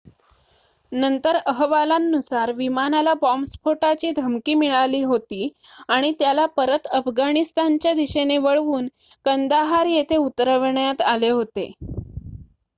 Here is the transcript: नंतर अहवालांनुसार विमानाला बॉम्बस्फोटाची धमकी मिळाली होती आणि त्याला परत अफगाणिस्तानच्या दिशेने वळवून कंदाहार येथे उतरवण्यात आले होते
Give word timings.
नंतर 0.91 1.35
अहवालांनुसार 1.41 2.51
विमानाला 2.53 3.13
बॉम्बस्फोटाची 3.21 4.11
धमकी 4.13 4.53
मिळाली 4.53 5.01
होती 5.03 5.49
आणि 5.89 6.11
त्याला 6.19 6.45
परत 6.57 6.87
अफगाणिस्तानच्या 6.91 7.93
दिशेने 7.93 8.37
वळवून 8.39 8.87
कंदाहार 9.25 9.85
येथे 9.87 10.17
उतरवण्यात 10.17 11.01
आले 11.05 11.29
होते 11.31 11.71